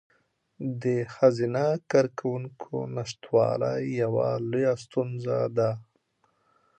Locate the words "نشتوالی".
2.95-3.77